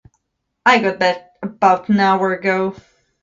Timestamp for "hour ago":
1.99-2.75